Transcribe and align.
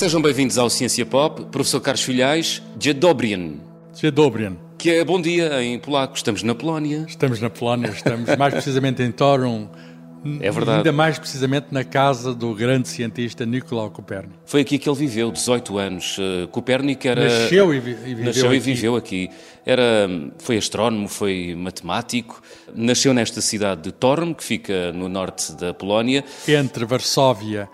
Sejam 0.00 0.22
bem-vindos 0.22 0.56
ao 0.56 0.70
Ciência 0.70 1.04
Pop. 1.04 1.44
Professor 1.52 1.78
Carlos 1.78 2.02
Filhais, 2.02 2.62
Dzień 2.78 2.98
Dzień 3.92 4.56
Que 4.78 4.92
é 4.92 5.04
bom 5.04 5.20
dia 5.20 5.62
em 5.62 5.78
polaco. 5.78 6.16
Estamos 6.16 6.42
na 6.42 6.54
Polónia. 6.54 7.04
Estamos 7.06 7.38
na 7.38 7.50
Polónia, 7.50 7.90
estamos 7.90 8.34
mais 8.34 8.54
precisamente 8.54 9.02
em 9.02 9.12
Torum. 9.12 9.68
É 10.40 10.50
verdade. 10.50 10.78
Ainda 10.78 10.92
mais 10.92 11.18
precisamente 11.18 11.66
na 11.70 11.84
casa 11.84 12.34
do 12.34 12.54
grande 12.54 12.88
cientista 12.88 13.44
Nicolau 13.44 13.90
Copérnico. 13.90 14.38
Foi 14.46 14.62
aqui 14.62 14.78
que 14.78 14.88
ele 14.88 14.96
viveu, 14.96 15.30
18 15.30 15.76
anos. 15.76 16.16
Uh, 16.16 16.48
Copérnico 16.48 17.06
era... 17.06 17.22
Nasceu 17.22 17.74
e, 17.74 17.78
vi 17.78 17.90
e 17.90 17.94
viveu 17.94 18.24
Nasceu 18.24 18.46
aqui. 18.46 18.56
e 18.56 18.60
viveu 18.60 18.96
aqui. 18.96 19.30
Era, 19.66 20.08
foi 20.38 20.56
astrónomo, 20.56 21.08
foi 21.08 21.54
matemático. 21.54 22.40
Nasceu 22.74 23.12
nesta 23.12 23.42
cidade 23.42 23.82
de 23.82 23.92
Torum, 23.92 24.32
que 24.32 24.44
fica 24.44 24.92
no 24.92 25.10
norte 25.10 25.52
da 25.52 25.74
Polónia. 25.74 26.24
Entre 26.48 26.86
Varsóvia 26.86 27.68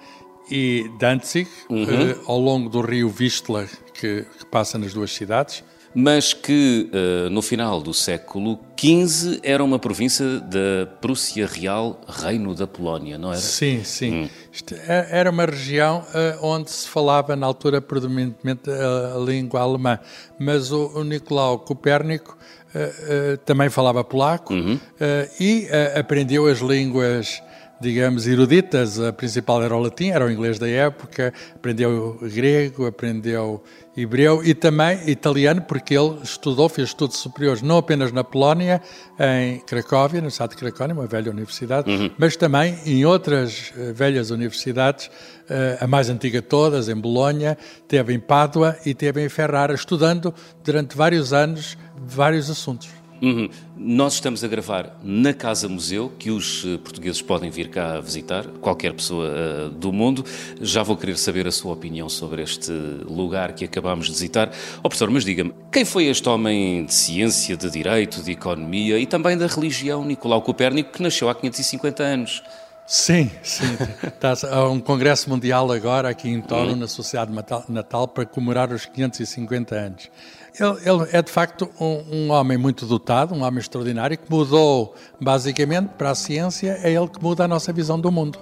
e 0.50 0.90
Danzig, 0.98 1.48
Uhum. 1.68 1.84
eh, 2.10 2.16
ao 2.26 2.38
longo 2.38 2.68
do 2.68 2.80
rio 2.80 3.08
Vistula, 3.08 3.66
que, 3.94 4.24
que 4.38 4.46
passa 4.50 4.78
nas 4.78 4.92
duas 4.92 5.10
cidades. 5.12 5.62
mas 5.98 6.34
que 6.34 6.90
uh, 6.92 7.30
no 7.30 7.40
final 7.40 7.80
do 7.80 7.94
século 7.94 8.58
XV 8.78 9.40
era 9.42 9.64
uma 9.64 9.78
província 9.78 10.40
da 10.40 10.84
Prússia 11.00 11.46
Real, 11.46 11.98
Reino 12.06 12.54
da 12.54 12.66
Polónia, 12.66 13.16
não 13.16 13.30
era? 13.32 13.40
Sim, 13.40 13.82
sim. 13.82 14.28
Isto 14.52 14.74
é- 14.74 15.08
era 15.10 15.30
uma 15.30 15.46
região 15.46 16.04
eh, 16.14 16.36
onde 16.42 16.70
se 16.70 16.86
falava, 16.86 17.34
na 17.34 17.46
altura, 17.46 17.80
predominantemente 17.80 18.68
a, 18.70 19.14
a 19.16 19.18
língua 19.18 19.60
alemã. 19.62 19.98
Mas 20.38 20.70
o, 20.70 20.98
o 20.98 21.02
Nicolau 21.02 21.60
Copérnico 21.60 22.36
eh, 22.74 22.94
eh, 23.08 23.36
também 23.46 23.70
falava 23.70 24.04
polaco 24.04 24.52
eh, 25.00 25.30
e 25.40 25.66
eh, 25.70 25.98
aprendeu 25.98 26.46
as 26.46 26.58
línguas, 26.58 27.40
digamos, 27.80 28.26
eruditas. 28.26 28.98
A 29.00 29.12
principal 29.12 29.62
era 29.62 29.74
o 29.76 29.80
latim, 29.80 30.10
era 30.10 30.24
o 30.24 30.30
inglês 30.30 30.58
da 30.58 30.68
época. 30.68 31.32
Aprendeu 31.54 32.18
grego, 32.22 32.86
aprendeu 32.86 33.62
hebreu 33.96 34.44
e 34.44 34.54
também 34.54 35.08
italiano, 35.08 35.62
porque 35.62 35.96
ele 35.96 36.18
estudou, 36.22 36.68
fez 36.68 36.88
estudos 36.88 37.16
superiores 37.16 37.62
não 37.62 37.78
apenas 37.78 38.12
na 38.12 38.22
Polónia, 38.22 38.82
em 39.18 39.58
Cracóvia, 39.60 40.20
no 40.20 40.28
estado 40.28 40.50
de 40.50 40.56
Cracóvia, 40.56 40.94
uma 40.94 41.06
velha 41.06 41.30
universidade, 41.30 42.12
mas 42.18 42.36
também 42.36 42.78
em 42.84 43.06
outras 43.06 43.72
eh, 43.76 43.92
velhas 43.92 44.30
universidades, 44.30 45.10
eh, 45.48 45.78
a 45.80 45.86
mais 45.86 46.10
antiga 46.10 46.42
de 46.42 46.46
todas, 46.46 46.90
em 46.90 46.96
Bolonha, 46.96 47.56
teve 47.88 48.12
em 48.12 48.20
Pádua 48.20 48.76
e 48.84 48.92
teve 48.92 49.24
em 49.24 49.28
Ferrara, 49.30 49.72
estudando 49.72 50.34
durante 50.62 50.94
vários 50.94 51.32
anos 51.32 51.78
vários 51.96 52.50
assuntos. 52.50 53.05
Uhum. 53.20 53.48
Nós 53.76 54.14
estamos 54.14 54.44
a 54.44 54.48
gravar 54.48 54.98
na 55.02 55.32
Casa 55.32 55.68
Museu, 55.68 56.12
que 56.18 56.30
os 56.30 56.64
eh, 56.66 56.78
portugueses 56.78 57.22
podem 57.22 57.50
vir 57.50 57.68
cá 57.68 58.00
visitar, 58.00 58.46
qualquer 58.60 58.92
pessoa 58.92 59.26
eh, 59.28 59.70
do 59.70 59.92
mundo. 59.92 60.24
Já 60.60 60.82
vou 60.82 60.96
querer 60.96 61.16
saber 61.16 61.46
a 61.46 61.52
sua 61.52 61.72
opinião 61.72 62.08
sobre 62.08 62.42
este 62.42 62.70
lugar 62.70 63.52
que 63.52 63.64
acabámos 63.64 64.06
de 64.06 64.12
visitar. 64.12 64.50
Ó 64.78 64.88
professor, 64.88 65.10
mas 65.10 65.24
diga-me, 65.24 65.54
quem 65.72 65.84
foi 65.84 66.06
este 66.06 66.28
homem 66.28 66.84
de 66.84 66.94
ciência, 66.94 67.56
de 67.56 67.70
direito, 67.70 68.22
de 68.22 68.32
economia 68.32 68.98
e 68.98 69.06
também 69.06 69.36
da 69.36 69.46
religião, 69.46 70.04
Nicolau 70.04 70.42
Copérnico, 70.42 70.92
que 70.92 71.02
nasceu 71.02 71.28
há 71.28 71.34
550 71.34 72.02
anos? 72.02 72.42
Sim, 72.86 73.28
sim. 73.42 73.76
Está 74.06 74.34
há 74.48 74.68
um 74.68 74.78
congresso 74.78 75.28
mundial 75.28 75.72
agora 75.72 76.08
aqui 76.08 76.28
em 76.28 76.40
Toro, 76.40 76.76
na 76.76 76.86
Sociedade 76.86 77.32
Natal, 77.68 78.06
para 78.06 78.24
comemorar 78.24 78.72
os 78.72 78.86
550 78.86 79.74
anos. 79.74 80.10
Ele, 80.58 80.78
ele 80.88 81.08
é 81.12 81.20
de 81.20 81.30
facto 81.30 81.70
um, 81.78 82.02
um 82.10 82.30
homem 82.30 82.56
muito 82.56 82.86
dotado, 82.86 83.34
um 83.34 83.42
homem 83.42 83.60
extraordinário, 83.60 84.16
que 84.16 84.30
mudou 84.30 84.94
basicamente 85.20 85.88
para 85.98 86.10
a 86.10 86.14
ciência, 86.14 86.78
é 86.82 86.90
ele 86.90 87.08
que 87.08 87.22
muda 87.22 87.44
a 87.44 87.48
nossa 87.48 87.72
visão 87.72 88.00
do 88.00 88.10
mundo. 88.10 88.38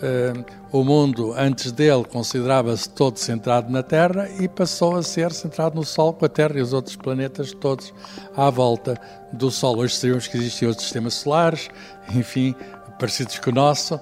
Eh, 0.00 0.32
o 0.70 0.84
mundo, 0.84 1.32
antes 1.36 1.72
dele, 1.72 2.04
considerava-se 2.04 2.88
todo 2.90 3.18
centrado 3.18 3.72
na 3.72 3.82
Terra 3.82 4.28
e 4.38 4.46
passou 4.46 4.96
a 4.96 5.02
ser 5.02 5.32
centrado 5.32 5.74
no 5.74 5.84
Sol, 5.84 6.12
com 6.12 6.24
a 6.24 6.28
Terra 6.28 6.58
e 6.58 6.62
os 6.62 6.72
outros 6.72 6.94
planetas 6.94 7.52
todos 7.52 7.92
à 8.36 8.48
volta 8.48 9.00
do 9.32 9.50
Sol. 9.50 9.78
Hoje 9.78 9.96
sabemos 9.96 10.28
que 10.28 10.36
existem 10.36 10.68
outros 10.68 10.84
sistemas 10.86 11.14
solares, 11.14 11.68
enfim, 12.14 12.54
parecidos 12.98 13.38
com 13.40 13.50
o 13.50 13.54
nosso, 13.54 13.98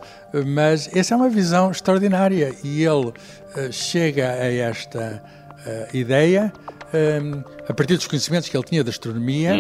mas 0.47 0.95
essa 0.95 1.15
é 1.15 1.17
uma 1.17 1.31
visão 1.31 1.71
extraordinária 1.71 2.55
e 2.63 2.85
ele 2.85 3.13
eh, 3.57 3.73
chega 3.73 4.33
a 4.33 4.53
esta 4.53 5.23
eh, 5.65 5.89
ideia 5.95 6.53
a 7.69 7.75
partir 7.75 7.97
dos 7.97 8.07
conhecimentos 8.07 8.49
que 8.49 8.57
ele 8.57 8.65
tinha 8.65 8.85
da 8.85 8.91
astronomia, 8.91 9.55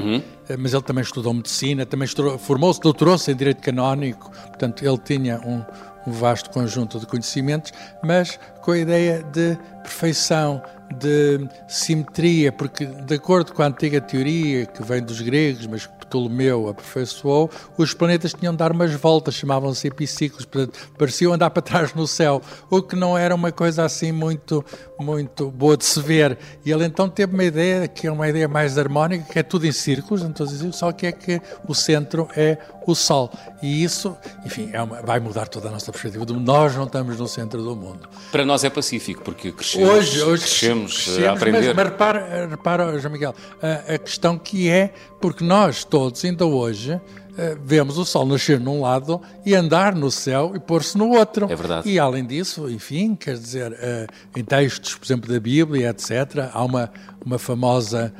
eh, 0.48 0.56
mas 0.56 0.72
ele 0.72 0.82
também 0.82 1.02
estudou 1.02 1.32
medicina, 1.34 1.84
também 1.86 2.08
formou-se, 2.38 2.80
doutorou-se 2.80 3.30
em 3.30 3.36
direito 3.36 3.60
canónico, 3.62 4.30
portanto 4.30 4.84
ele 4.84 4.98
tinha 4.98 5.40
um, 5.40 5.64
um 6.06 6.12
vasto 6.12 6.50
conjunto 6.50 6.98
de 6.98 7.06
conhecimentos, 7.06 7.72
mas 8.02 8.38
com 8.62 8.72
a 8.72 8.78
ideia 8.78 9.22
de 9.32 9.56
perfeição, 9.82 10.62
de 10.98 11.48
simetria, 11.68 12.50
porque 12.52 12.86
de 12.86 13.14
acordo 13.14 13.52
com 13.52 13.62
a 13.62 13.66
antiga 13.66 14.00
teoria 14.00 14.66
que 14.66 14.82
vem 14.82 15.02
dos 15.02 15.20
gregos, 15.20 15.66
mas 15.66 15.86
que 15.86 15.92
Ptolomeu 16.06 16.68
aperfeiçoou, 16.68 17.50
os 17.76 17.92
planetas 17.92 18.32
tinham 18.32 18.52
de 18.52 18.58
dar 18.58 18.72
umas 18.72 18.92
voltas, 18.94 19.34
chamavam-se 19.34 19.86
epiciclos, 19.88 20.44
portanto, 20.44 20.78
pareciam 20.96 21.32
andar 21.32 21.50
para 21.50 21.62
trás 21.62 21.92
no 21.94 22.06
céu, 22.06 22.40
o 22.70 22.80
que 22.82 22.94
não 22.94 23.18
era 23.18 23.34
uma 23.34 23.50
coisa 23.50 23.84
assim 23.84 24.12
muito, 24.12 24.64
muito 24.98 25.50
boa 25.50 25.76
de 25.76 25.84
se 25.84 26.00
ver. 26.00 26.38
E 26.64 26.70
ele 26.70 26.84
então 26.84 27.08
teve 27.08 27.34
uma 27.34 27.44
ideia 27.44 27.88
que 27.88 28.06
é 28.06 28.12
uma 28.12 28.28
ideia 28.28 28.46
mais 28.46 28.78
harmónica, 28.78 29.24
que 29.32 29.38
é 29.38 29.42
tudo 29.42 29.66
em 29.66 29.72
círculos, 29.72 30.22
não 30.22 30.30
estou 30.30 30.46
a 30.46 30.48
dizer, 30.48 30.72
só 30.72 30.92
que 30.92 31.06
é 31.06 31.12
que 31.12 31.40
o 31.66 31.74
centro 31.74 32.28
é 32.36 32.58
o 32.86 32.94
Sol. 32.94 33.30
E 33.62 33.82
isso, 33.82 34.14
enfim, 34.44 34.70
é 34.72 34.80
uma- 34.82 35.00
vai 35.02 35.18
mudar 35.18 35.48
toda 35.48 35.68
a 35.68 35.70
nossa 35.72 35.90
perspectiva. 35.90 36.24
Nós 36.38 36.76
não 36.76 36.84
estamos 36.84 37.18
no 37.18 37.26
centro 37.26 37.62
do 37.62 37.74
mundo. 37.74 38.08
Para 38.30 38.44
nós 38.44 38.62
é 38.62 38.68
pacífico, 38.70 39.22
porque 39.22 39.50
crescemos, 39.52 39.88
Hoje, 39.88 40.22
hoje 40.22 40.42
crescemos, 40.42 40.83
eh, 40.92 40.94
crescemos, 40.94 41.28
a 41.28 41.32
aprender. 41.32 41.58
Mas, 41.58 41.76
mas 41.76 41.84
repara, 41.86 42.46
repara, 42.48 42.98
João 42.98 43.12
Miguel, 43.12 43.34
a, 43.62 43.94
a 43.94 43.98
questão 43.98 44.38
que 44.38 44.68
é, 44.68 44.92
porque 45.20 45.44
nós 45.44 45.84
todos, 45.84 46.24
ainda 46.24 46.46
hoje, 46.46 47.00
eh, 47.36 47.56
vemos 47.64 47.98
o 47.98 48.04
Sol 48.04 48.26
nascer 48.26 48.60
num 48.60 48.80
lado 48.80 49.20
e 49.44 49.54
andar 49.54 49.94
no 49.94 50.10
céu 50.10 50.52
e 50.54 50.60
pôr-se 50.60 50.96
no 50.96 51.10
outro. 51.10 51.50
É 51.50 51.56
verdade. 51.56 51.88
E 51.88 51.98
além 51.98 52.24
disso, 52.24 52.70
enfim, 52.70 53.14
quer 53.14 53.34
dizer, 53.34 53.76
eh, 53.80 54.06
em 54.36 54.44
textos, 54.44 54.94
por 54.94 55.04
exemplo, 55.04 55.32
da 55.32 55.40
Bíblia, 55.40 55.90
etc., 55.90 56.50
há 56.52 56.64
uma, 56.64 56.90
uma 57.24 57.38
famosa 57.38 58.12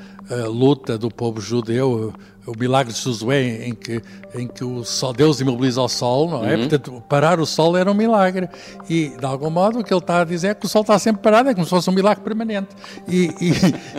luta 0.49 0.97
do 0.97 1.11
povo 1.11 1.39
judeu, 1.39 2.11
o 2.47 2.53
milagre 2.59 2.93
de 2.93 3.01
Josué, 3.01 3.67
em 3.67 3.75
que, 3.75 4.03
em 4.35 4.47
que 4.47 4.63
o 4.65 4.85
sol, 4.85 5.13
Deus 5.13 5.41
imobiliza 5.41 5.81
o 5.81 5.89
sol, 5.89 6.29
não 6.31 6.41
Uhum. 6.41 6.47
é? 6.47 6.57
Portanto, 6.57 7.03
parar 7.09 7.41
o 7.41 7.47
sol 7.47 7.77
era 7.77 7.91
um 7.91 7.95
milagre. 7.95 8.49
E, 8.89 9.11
de 9.19 9.25
algum 9.25 9.51
modo, 9.51 9.79
o 9.81 9.85
que 9.85 9.93
ele 9.93 10.01
está 10.01 10.21
a 10.21 10.25
dizer 10.25 10.49
é 10.49 10.55
que 10.55 10.67
o 10.67 10.69
sol 10.69 10.83
está 10.83 10.99
sempre 10.99 11.23
parado, 11.23 11.49
é 11.49 11.55
como 11.55 11.65
se 11.65 11.71
fosse 11.71 11.89
um 11.89 11.93
milagre 11.95 12.23
permanente. 12.23 12.69
E, 13.09 13.31
e, 13.41 13.53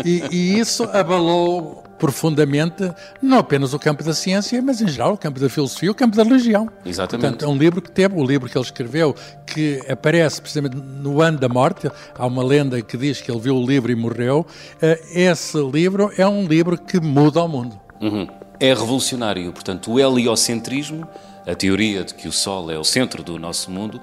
e, 0.06 0.24
e 0.32 0.60
isso 0.60 0.84
abalou 0.94 1.84
profundamente 1.98 2.92
não 3.22 3.38
apenas 3.40 3.74
o 3.74 3.80
campo 3.80 4.04
da 4.04 4.14
ciência, 4.14 4.62
mas 4.62 4.82
em 4.82 4.88
geral 4.88 5.14
o 5.14 5.18
campo 5.18 5.40
da 5.40 5.48
filosofia, 5.50 5.90
o 5.90 5.96
campo 5.96 6.16
da 6.18 6.24
religião. 6.24 6.70
Exatamente. 6.86 7.22
Portanto, 7.30 7.46
é 7.46 7.48
um 7.48 7.58
livro 7.58 7.82
que 7.82 7.90
teve, 7.90 8.16
o 8.20 8.24
livro 8.24 8.50
que 8.50 8.58
ele 8.58 8.66
escreveu, 8.66 9.16
que 9.48 9.82
aparece 9.90 10.42
precisamente 10.42 10.76
no 10.76 11.22
ano 11.22 11.40
da 11.40 11.48
morte, 11.48 11.90
há 12.18 12.26
uma 12.26 12.44
lenda 12.44 12.82
que 12.82 12.98
diz 12.98 13.22
que 13.22 13.32
ele 13.32 13.40
viu 13.40 13.56
o 13.56 13.66
livro 13.66 13.92
e 13.92 13.96
morreu. 13.96 14.46
Eh, 14.82 15.00
Esse 15.32 15.58
livro 15.58 16.12
é 16.18 16.28
um 16.28 16.46
livro 16.46 16.78
que 16.78 17.00
muda 17.00 17.42
o 17.42 17.48
mundo. 17.48 17.80
Uhum. 18.06 18.28
É 18.60 18.70
revolucionário, 18.70 19.52
portanto, 19.52 19.92
o 19.92 20.00
heliocentrismo, 20.00 21.08
a 21.46 21.54
teoria 21.56 22.04
de 22.04 22.14
que 22.14 22.28
o 22.28 22.32
Sol 22.32 22.72
é 22.72 22.78
o 22.78 22.84
centro 22.84 23.22
do 23.24 23.38
nosso 23.38 23.70
mundo, 23.70 24.00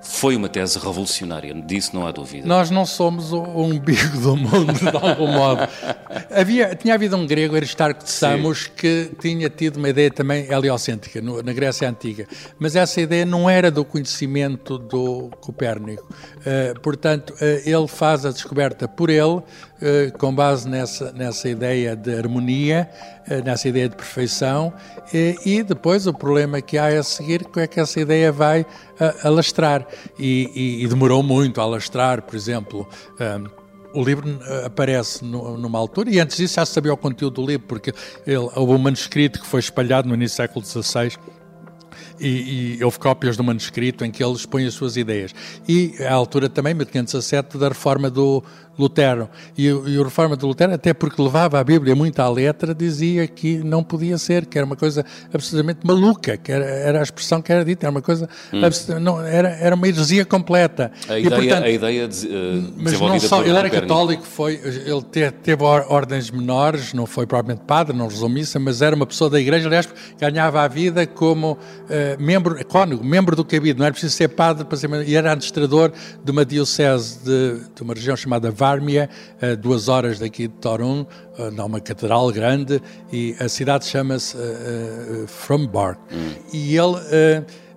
foi 0.00 0.36
uma 0.36 0.48
tese 0.48 0.78
revolucionária, 0.78 1.52
disso 1.54 1.90
não 1.92 2.06
há 2.06 2.12
dúvida. 2.12 2.46
Nós 2.46 2.70
não 2.70 2.86
somos 2.86 3.32
o 3.32 3.42
o 3.42 3.64
umbigo 3.64 4.20
do 4.20 4.36
mundo, 4.36 4.72
de 4.72 4.96
algum 4.96 5.32
modo. 5.32 5.68
Havia, 6.30 6.74
tinha 6.74 6.94
havido 6.94 7.16
um 7.16 7.26
grego, 7.26 7.56
Aristarco 7.56 8.04
de 8.04 8.10
Samos, 8.10 8.66
que 8.68 9.10
tinha 9.20 9.48
tido 9.50 9.76
uma 9.76 9.88
ideia 9.88 10.10
também 10.10 10.50
heliocêntrica, 10.50 11.20
no- 11.20 11.42
na 11.42 11.52
Grécia 11.52 11.88
Antiga. 11.88 12.26
Mas 12.58 12.76
essa 12.76 13.00
ideia 13.00 13.24
não 13.26 13.48
era 13.48 13.70
do 13.70 13.84
conhecimento 13.84 14.78
do 14.78 15.30
Copérnico. 15.40 16.08
Eh, 16.44 16.74
portanto, 16.82 17.34
eh, 17.40 17.62
ele 17.66 17.88
faz 17.88 18.24
a 18.24 18.30
descoberta 18.30 18.86
por 18.88 19.10
ele, 19.10 19.42
eh, 19.82 20.12
com 20.18 20.34
base 20.34 20.68
nessa, 20.68 21.12
nessa 21.12 21.48
ideia 21.48 21.94
de 21.96 22.14
harmonia, 22.14 22.88
eh, 23.28 23.42
nessa 23.42 23.68
ideia 23.68 23.88
de 23.88 23.96
perfeição, 23.96 24.72
eh, 25.12 25.34
e 25.44 25.62
depois 25.62 26.06
o 26.06 26.14
problema 26.14 26.60
que 26.60 26.78
há 26.78 26.86
a 26.86 27.02
seguir 27.02 27.46
é 27.56 27.66
que 27.66 27.80
essa 27.80 28.00
ideia 28.00 28.30
vai 28.32 28.64
alastrar. 29.22 29.86
E, 30.18 30.50
e- 30.54 30.84
e 30.84 30.88
demorou 30.88 31.22
muito 31.22 31.60
a 31.60 31.64
alastrar, 31.64 32.22
por 32.22 32.34
exemplo. 32.36 32.88
ah, 33.20 33.40
o 33.98 34.04
livro 34.04 34.38
ah, 34.42 34.66
aparece 34.66 35.24
nu- 35.24 35.56
numa 35.56 35.78
altura, 35.78 36.10
e 36.10 36.20
antes 36.20 36.36
disso 36.36 36.54
já 36.54 36.66
se 36.66 36.72
sabia 36.72 36.92
o 36.92 36.96
conteúdo 36.96 37.40
do 37.42 37.46
livro, 37.46 37.66
porque 37.66 37.92
ele, 38.26 38.36
houve 38.54 38.72
um 38.72 38.78
manuscrito 38.78 39.40
que 39.40 39.46
foi 39.46 39.60
espalhado 39.60 40.08
no 40.08 40.14
início 40.14 40.36
do 40.36 40.36
século 40.36 40.64
XVI 40.64 41.16
e, 42.20 42.78
e, 42.78 42.84
houve 42.84 42.98
cópias 42.98 43.36
do 43.36 43.44
manuscrito 43.44 44.04
em 44.04 44.10
que 44.10 44.22
ele 44.22 44.32
expõe 44.32 44.66
as 44.66 44.74
suas 44.74 44.96
ideias. 44.96 45.34
E 45.68 45.94
à 46.00 46.12
altura 46.12 46.48
também, 46.48 46.74
1517, 46.74 47.58
da 47.58 47.68
reforma 47.68 48.10
do 48.10 48.42
Lutero. 48.78 49.28
E, 49.56 49.66
e 49.66 49.98
o 49.98 50.02
reforma 50.02 50.36
do 50.36 50.46
Lutero, 50.46 50.74
até 50.74 50.92
porque 50.92 51.20
levava 51.20 51.58
a 51.58 51.64
Bíblia 51.64 51.94
muito 51.94 52.20
à 52.20 52.28
letra, 52.28 52.74
dizia 52.74 53.26
que 53.26 53.58
não 53.58 53.82
podia 53.82 54.18
ser, 54.18 54.46
que 54.46 54.58
era 54.58 54.66
uma 54.66 54.76
coisa 54.76 55.04
absolutamente 55.32 55.80
maluca, 55.82 56.36
que 56.36 56.52
era, 56.52 56.64
era 56.64 57.00
a 57.00 57.02
expressão 57.02 57.40
que 57.40 57.52
era 57.52 57.64
dita, 57.64 57.86
era 57.86 57.90
uma 57.90 58.02
coisa, 58.02 58.28
hum. 58.52 59.00
não, 59.00 59.22
era, 59.22 59.48
era 59.48 59.74
uma 59.74 59.88
heresia 59.88 60.24
completa. 60.24 60.92
A 61.08 61.18
ideia, 61.18 61.26
e, 61.26 61.30
portanto, 61.30 61.64
a 61.64 61.70
ideia 61.70 62.08
de, 62.08 62.26
uh, 62.26 62.72
mas 62.76 63.00
não 63.00 63.20
só, 63.20 63.42
ele 63.42 63.56
era 63.56 63.70
católico, 63.70 64.22
foi, 64.22 64.54
ele 64.54 65.02
teve, 65.10 65.32
teve 65.32 65.64
ordens 65.64 66.30
menores, 66.30 66.92
não 66.92 67.06
foi 67.06 67.26
propriamente 67.26 67.64
padre, 67.66 67.96
não 67.96 68.08
rezou 68.08 68.28
missa, 68.28 68.58
mas 68.58 68.82
era 68.82 68.94
uma 68.94 69.06
pessoa 69.06 69.30
da 69.30 69.40
igreja, 69.40 69.66
aliás, 69.66 69.88
ganhava 70.18 70.62
a 70.62 70.68
vida 70.68 71.06
como 71.06 71.52
uh, 71.52 71.58
membro, 72.18 72.64
cônego, 72.66 73.04
membro 73.04 73.34
do 73.34 73.44
cabido, 73.44 73.78
não 73.78 73.86
era 73.86 73.92
preciso 73.92 74.14
ser 74.14 74.28
padre 74.28 74.64
para 74.64 74.76
ser, 74.76 74.90
e 75.06 75.14
era 75.14 75.32
administrador 75.32 75.92
de 76.22 76.30
uma 76.30 76.44
diocese 76.44 77.18
de, 77.24 77.60
de 77.74 77.82
uma 77.82 77.94
região 77.94 78.16
chamada 78.16 78.50
Vármia, 78.50 79.08
a 79.40 79.54
duas 79.54 79.88
horas 79.88 80.18
daqui 80.18 80.48
de 80.48 80.54
Torun, 80.54 81.06
uh, 81.38 81.64
uma 81.64 81.80
catedral 81.80 82.30
grande, 82.30 82.80
e 83.12 83.34
a 83.40 83.48
cidade 83.48 83.86
chama-se 83.86 84.36
uh, 84.36 85.26
Frombark. 85.26 86.00
Hum. 86.12 86.32
E 86.52 86.76
ele 86.76 86.96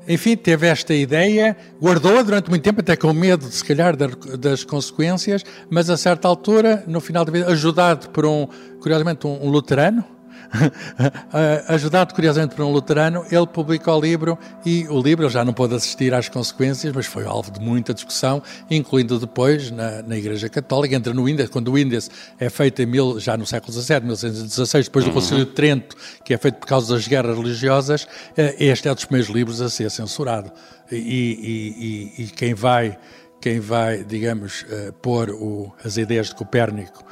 enfim, 0.10 0.36
teve 0.36 0.66
esta 0.66 0.92
ideia, 0.92 1.56
guardou-a 1.80 2.24
durante 2.24 2.50
muito 2.50 2.64
tempo, 2.64 2.82
até 2.82 2.96
com 2.96 3.14
medo, 3.14 3.46
se 3.46 3.64
calhar, 3.64 3.96
das 3.96 4.64
consequências, 4.64 5.44
mas 5.70 5.88
a 5.88 5.96
certa 5.96 6.28
altura, 6.28 6.84
no 6.88 7.00
final 7.00 7.24
da 7.24 7.32
vida, 7.32 7.48
ajudado 7.52 8.10
por 8.10 8.25
um, 8.25 8.48
curiosamente, 8.82 9.28
um, 9.28 9.46
um 9.46 9.52
luterano, 9.52 10.04
ajudado 11.68 12.13
curiosamente 12.13 12.56
por 12.56 12.65
um 12.65 12.71
luterano, 12.71 13.25
ele 13.31 13.47
publica 13.47 13.94
o 13.94 14.00
livro 14.00 14.38
e 14.65 14.88
o 14.89 15.01
livro 15.01 15.25
ele 15.25 15.31
já 15.31 15.45
não 15.45 15.53
pôde 15.53 15.75
assistir 15.75 16.13
às 16.13 16.27
consequências, 16.30 16.94
mas 16.94 17.06
foi 17.06 17.25
alvo 17.25 17.51
de 17.51 17.59
muita 17.59 17.94
discussão, 17.94 18.41
incluindo 18.69 19.19
depois 19.19 19.71
na, 19.71 20.01
na 20.01 20.18
Igreja 20.18 20.50
Católica, 20.50 20.95
entra 20.95 21.13
no 21.13 21.27
Índice, 21.27 21.50
quando 21.50 21.71
o 21.71 21.77
Índice 21.77 22.09
é 22.39 22.50
feito 22.50 22.81
em 22.81 22.86
mil, 22.86 23.19
já 23.19 23.38
no 23.38 23.45
século 23.45 23.71
XVII, 23.74 24.01
1616, 24.01 24.86
depois 24.86 25.06
do 25.06 25.09
uhum. 25.09 25.13
Concílio 25.13 25.45
de 25.45 25.51
Trento, 25.51 25.95
que 26.24 26.33
é 26.33 26.38
feito 26.38 26.56
por 26.56 26.68
causa 26.68 26.94
das 26.94 27.07
guerras 27.07 27.38
religiosas, 27.38 28.07
eh, 28.36 28.56
este 28.59 28.88
é 28.88 28.95
dos 28.95 29.06
primeiros 29.06 29.33
livros 29.33 29.62
a 29.62 29.69
ser 29.69 29.89
censurado. 29.91 30.51
E, 30.91 30.97
e, 30.97 32.21
e, 32.21 32.24
e 32.24 32.27
quem 32.27 32.53
vai 32.53 32.97
quem 33.41 33.62
vai, 33.62 34.03
digamos, 34.03 34.63
uh, 34.63 34.91
pôr 35.01 35.30
o, 35.30 35.74
as 35.81 35.95
ideias 35.95 36.27
de 36.27 36.36
Copérnico, 36.36 37.06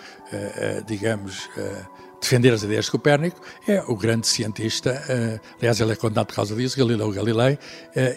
digamos, 0.86 1.48
defender 2.20 2.54
as 2.54 2.64
ideias 2.64 2.86
de 2.86 2.92
Copérnico, 2.92 3.40
é 3.68 3.82
o 3.88 3.96
grande 3.96 4.28
cientista, 4.28 4.92
uh, 4.92 5.40
aliás, 5.60 5.80
ele 5.80 5.92
é 5.92 5.96
condenado 5.96 6.28
por 6.28 6.36
causa 6.36 6.56
disso, 6.56 6.78
Galileu 6.78 7.12
Galilei, 7.12 7.54
uh, 7.54 7.60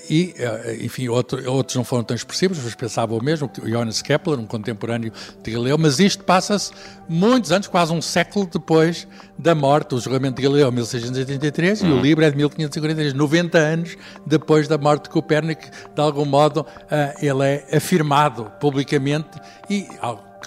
e, 0.08 0.35
uh, 0.38 0.85
enfim, 0.85 1.08
outro, 1.08 1.50
outros 1.50 1.76
não 1.76 1.85
foram 1.85 2.02
tão 2.02 2.14
expressivos, 2.14 2.58
mas 2.62 2.75
pensavam 2.75 3.19
o 3.19 3.23
mesmo, 3.23 3.50
Johannes 3.64 4.02
Kepler, 4.02 4.38
um 4.38 4.47
contemporâneo 4.47 5.12
de 5.43 5.50
Galileu, 5.50 5.76
mas 5.79 6.00
isto 6.00 6.25
passa-se 6.25 6.73
muitos 7.08 7.52
anos, 7.52 7.69
quase 7.69 7.93
um 7.93 8.00
século 8.00 8.49
depois 8.50 9.06
da 9.38 9.55
morte, 9.55 9.94
o 9.94 10.00
julgamento 10.00 10.37
de 10.37 10.43
Galileu, 10.43 10.73
1683, 10.73 11.82
uhum. 11.82 11.88
e 11.88 11.93
o 11.93 11.94
uhum. 11.96 12.03
livro 12.03 12.25
é 12.25 12.31
de 12.31 12.37
1543, 12.37 13.14
90 13.14 13.58
anos 13.58 13.96
depois 14.26 14.67
da 14.67 14.79
morte 14.79 15.05
de 15.05 15.11
Copérnico, 15.11 15.62
de 15.94 16.00
algum 16.00 16.25
modo 16.25 16.67
ele 17.20 17.44
é 17.44 17.76
afirmado 17.76 18.50
publicamente 18.61 19.41
e 19.69 19.87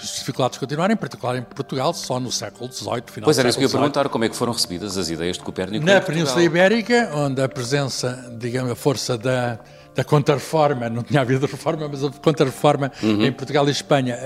dificuldades 0.01 0.57
continuaram, 0.57 0.94
em 0.94 0.98
particular 0.98 1.38
em 1.38 1.42
Portugal, 1.42 1.94
só 1.94 2.19
no 2.19 2.31
século 2.31 2.72
XVIII, 2.72 3.04
final 3.07 3.25
Pois 3.25 3.38
era 3.38 3.50
isso 3.50 3.57
que 3.57 3.63
eu 3.63 3.69
ia 3.69 3.72
perguntar, 3.72 4.10
como 4.10 4.25
é 4.25 4.30
que 4.30 4.36
foram 4.36 4.54
recebidas 4.54 4.98
as 4.98 5.10
ideias 5.10 5.38
de 5.38 5.44
Copérnico 5.44 5.86
Na 5.86 6.01
Península 6.01 6.44
Ibérica, 6.44 7.12
onde 7.13 7.42
a 7.42 7.50
presença, 7.50 8.31
digamos, 8.38 8.72
a 8.72 8.75
força 8.75 9.18
da 9.18 9.60
da 9.95 10.04
Contra-Reforma, 10.04 10.90
não 10.90 11.04
tinha 11.04 11.22
havido 11.22 11.45
reforma, 11.45 11.88
mas 11.88 12.04
a 12.04 12.10
Contra-Reforma 12.10 12.92
uhum. 13.01 13.25
em 13.25 13.31
Portugal 13.31 13.68
e 13.68 13.72
Espanha, 13.72 14.18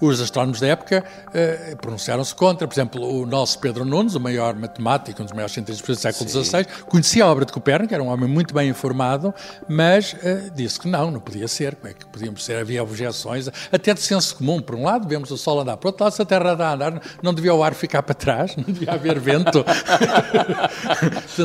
uh, 0.00 0.06
os 0.06 0.20
astrónomos 0.20 0.60
da 0.60 0.68
época 0.68 1.04
uh, 1.28 1.76
pronunciaram-se 1.78 2.34
contra. 2.34 2.66
Por 2.66 2.74
exemplo, 2.74 3.02
o 3.02 3.26
nosso 3.26 3.58
Pedro 3.58 3.84
Nunes, 3.84 4.14
o 4.14 4.20
maior 4.20 4.54
matemático, 4.54 5.22
um 5.22 5.24
dos 5.24 5.32
maiores 5.32 5.54
cientistas 5.54 5.86
do 5.86 6.00
século 6.00 6.28
XVI, 6.28 6.66
conhecia 6.86 7.24
a 7.24 7.28
obra 7.30 7.44
de 7.44 7.52
Copérnico, 7.52 7.94
era 7.94 8.02
um 8.02 8.08
homem 8.08 8.28
muito 8.28 8.52
bem 8.54 8.68
informado, 8.68 9.32
mas 9.68 10.12
uh, 10.12 10.50
disse 10.54 10.78
que 10.78 10.88
não, 10.88 11.10
não 11.10 11.20
podia 11.20 11.48
ser. 11.48 11.76
Como 11.76 11.90
é 11.90 11.94
que 11.94 12.06
podíamos 12.06 12.44
ser? 12.44 12.58
Havia 12.58 12.82
objeções, 12.82 13.48
até 13.72 13.94
de 13.94 14.00
senso 14.00 14.36
comum. 14.36 14.60
Por 14.60 14.74
um 14.74 14.84
lado, 14.84 15.08
vemos 15.08 15.30
o 15.30 15.38
Sol 15.38 15.60
andar, 15.60 15.76
por 15.76 15.88
outro 15.88 16.04
lado, 16.04 16.12
se 16.12 16.22
a 16.22 16.24
Terra 16.24 16.50
a 16.50 16.72
andar, 16.72 17.02
não 17.22 17.32
devia 17.32 17.54
o 17.54 17.62
ar 17.62 17.74
ficar 17.74 18.02
para 18.02 18.14
trás, 18.14 18.56
não 18.56 18.64
devia 18.64 18.92
haver 18.92 19.18
vento. 19.18 19.64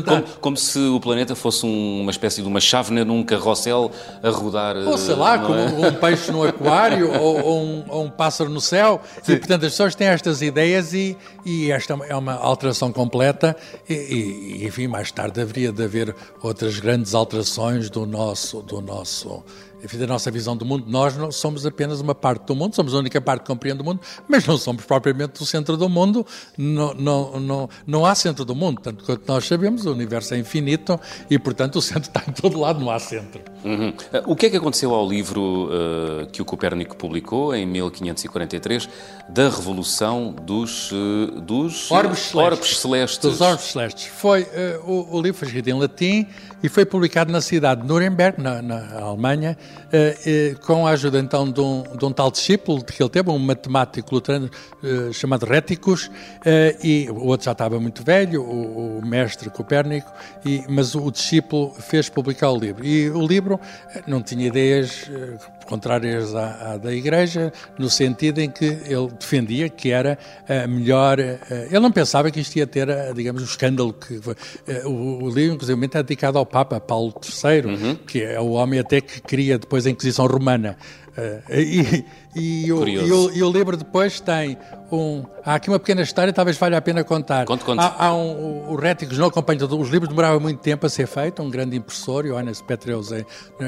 Como, 0.03 0.23
como, 0.41 0.57
se 0.57 0.79
o 0.79 0.99
planeta 0.99 1.35
fosse 1.35 1.65
um, 1.65 2.01
uma 2.01 2.11
espécie 2.11 2.41
de 2.41 2.47
uma 2.47 2.59
chávena 2.59 3.05
num 3.05 3.23
carroça 3.23 3.52
carrossel 3.53 3.91
a 4.21 4.29
rodar. 4.29 4.75
Ou 4.77 4.97
sei 4.97 5.15
lá, 5.15 5.39
como 5.39 5.55
é? 5.55 5.67
um 5.89 5.93
peixe 5.93 6.31
no 6.31 6.43
aquário 6.43 7.11
ou, 7.19 7.41
ou, 7.43 7.63
um, 7.63 7.85
ou, 7.87 8.05
um, 8.05 8.09
pássaro 8.09 8.49
no 8.49 8.59
céu. 8.59 9.01
Sim. 9.21 9.33
E, 9.33 9.37
portanto, 9.37 9.65
as 9.65 9.71
pessoas 9.71 9.95
têm 9.95 10.07
estas 10.07 10.41
ideias 10.41 10.93
e, 10.93 11.17
e 11.45 11.71
esta 11.71 11.93
é 12.07 12.15
uma 12.15 12.33
alteração 12.33 12.91
completa. 12.91 13.55
E, 13.87 13.93
e, 13.93 14.65
enfim, 14.65 14.87
mais 14.87 15.11
tarde 15.11 15.41
haveria 15.41 15.71
de 15.71 15.83
haver 15.83 16.15
outras 16.41 16.79
grandes 16.79 17.13
alterações 17.13 17.89
do 17.89 18.05
nosso, 18.05 18.61
do 18.61 18.81
nosso 18.81 19.43
da 19.97 20.07
nossa 20.07 20.31
visão 20.31 20.55
do 20.55 20.65
mundo. 20.65 20.85
Nós 20.87 21.17
não 21.17 21.31
somos 21.31 21.65
apenas 21.65 21.99
uma 21.99 22.15
parte 22.15 22.45
do 22.45 22.55
mundo, 22.55 22.75
somos 22.75 22.93
a 22.93 22.97
única 22.97 23.19
parte 23.19 23.41
que 23.41 23.47
compreende 23.47 23.81
o 23.81 23.85
mundo, 23.85 23.99
mas 24.27 24.45
não 24.45 24.57
somos 24.57 24.85
propriamente 24.85 25.41
o 25.41 25.45
centro 25.45 25.75
do 25.77 25.89
mundo. 25.89 26.25
Não, 26.57 26.93
não, 26.93 27.39
não, 27.39 27.69
não 27.85 28.05
há 28.05 28.15
centro 28.15 28.45
do 28.45 28.55
mundo. 28.55 28.81
Tanto 28.81 29.03
quanto 29.03 29.27
nós 29.27 29.45
sabemos, 29.45 29.85
o 29.85 29.91
universo 29.91 30.33
é 30.33 30.37
infinito 30.37 30.99
e, 31.29 31.37
portanto, 31.37 31.77
o 31.77 31.81
centro 31.81 32.09
está 32.09 32.23
em 32.27 32.31
todo 32.31 32.59
lado, 32.59 32.79
não 32.79 32.89
há 32.89 32.99
centro. 32.99 33.41
Uhum. 33.63 33.89
Uh, 33.89 33.93
o 34.31 34.35
que 34.35 34.47
é 34.47 34.49
que 34.49 34.57
aconteceu 34.57 34.93
ao 34.93 35.07
livro 35.07 35.69
uh, 35.69 36.27
que 36.31 36.41
o 36.41 36.45
Copérnico 36.45 36.95
publicou 36.95 37.55
em 37.55 37.65
1543 37.65 38.89
da 39.29 39.49
Revolução 39.49 40.31
dos, 40.31 40.91
uh, 40.91 41.41
dos 41.41 41.89
orbes, 41.89 42.19
celestes. 42.19 42.35
orbes 42.35 42.77
celestes? 42.77 43.19
Dos 43.19 43.41
orbes 43.41 43.65
celestes. 43.65 44.05
Foi, 44.05 44.47
o, 44.85 45.17
o 45.17 45.21
livro 45.21 45.39
foi 45.39 45.47
escrito 45.47 45.69
em 45.69 45.73
latim 45.73 46.27
e 46.63 46.69
foi 46.69 46.85
publicado 46.85 47.29
na 47.29 47.41
cidade 47.41 47.81
de 47.81 47.87
Nuremberg, 47.87 48.41
na, 48.41 48.61
na 48.61 48.97
Alemanha, 48.97 49.57
eh, 49.91 50.17
eh, 50.25 50.55
com 50.65 50.87
a 50.87 50.91
ajuda 50.91 51.19
então 51.19 51.51
de 51.51 51.59
um, 51.59 51.83
de 51.83 52.05
um, 52.05 52.11
tal 52.13 52.31
discípulo 52.31 52.81
que 52.85 53.03
ele 53.03 53.09
teve, 53.09 53.29
um 53.29 53.37
matemático 53.37 54.15
luterano 54.15 54.49
eh, 54.81 55.11
chamado 55.11 55.45
Réticos, 55.45 56.09
e 56.81 57.09
o 57.09 57.25
outro 57.27 57.45
já 57.45 57.51
estava 57.51 57.77
muito 57.81 58.01
velho, 58.01 58.41
o, 58.41 58.99
o 58.99 59.05
mestre 59.05 59.49
Copérnico, 59.49 60.09
e, 60.45 60.63
mas 60.69 60.95
o, 60.95 61.05
o 61.05 61.11
discípulo 61.11 61.73
fez 61.73 62.07
publicar 62.07 62.49
o 62.51 62.57
livro. 62.57 62.85
E 62.85 63.09
o 63.09 63.27
livro 63.27 63.52
não 64.07 64.21
tinha 64.21 64.47
ideias 64.47 65.09
contrárias 65.65 66.35
à, 66.35 66.73
à, 66.73 66.77
da 66.77 66.93
Igreja, 66.93 67.51
no 67.77 67.89
sentido 67.89 68.39
em 68.39 68.49
que 68.49 68.65
ele 68.65 69.07
defendia 69.19 69.69
que 69.69 69.91
era 69.91 70.17
a 70.47 70.67
melhor. 70.67 71.19
Ele 71.19 71.79
não 71.79 71.91
pensava 71.91 72.29
que 72.29 72.39
isto 72.39 72.55
ia 72.57 72.67
ter, 72.67 72.87
digamos, 73.15 73.41
o 73.41 73.45
escândalo 73.45 73.93
que. 73.93 74.19
O, 74.85 75.23
o 75.23 75.29
livro, 75.29 75.55
inclusive, 75.55 75.85
é 75.85 76.03
dedicado 76.03 76.37
ao 76.37 76.45
Papa 76.45 76.79
Paulo 76.79 77.13
III, 77.21 77.65
uhum. 77.65 77.95
que 77.95 78.21
é 78.21 78.39
o 78.39 78.51
homem 78.51 78.79
até 78.79 79.01
que 79.01 79.21
cria 79.21 79.57
depois 79.57 79.85
a 79.85 79.89
Inquisição 79.89 80.25
Romana. 80.25 80.77
e, 81.49 82.03
e, 82.35 82.71
o, 82.71 82.87
e, 82.87 83.11
o, 83.11 83.31
e 83.33 83.43
o 83.43 83.51
livro 83.51 83.77
depois 83.77 84.19
tem 84.19 84.57
um. 84.91 85.23
Há 85.45 85.55
aqui 85.55 85.69
uma 85.69 85.79
pequena 85.79 86.01
história, 86.01 86.31
talvez 86.31 86.57
valha 86.57 86.77
a 86.77 86.81
pena 86.81 87.03
contar. 87.03 87.45
Conte, 87.45 87.63
conte. 87.63 87.79
Há, 87.79 88.07
há 88.07 88.13
um, 88.13 88.71
o 88.71 88.75
Réticos 88.75 89.17
não 89.17 89.27
acompanha 89.27 89.65
os 89.65 89.89
livros, 89.89 90.09
demorava 90.09 90.39
muito 90.39 90.59
tempo 90.59 90.85
a 90.85 90.89
ser 90.89 91.07
feito, 91.07 91.41
um 91.41 91.49
grande 91.49 91.75
impressor, 91.75 92.23
Johannes 92.23 92.61
Petreus. 92.61 93.11